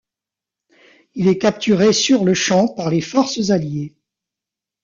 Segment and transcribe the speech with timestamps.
[1.13, 3.93] Il est capturé sur le champ par les forces Alliées.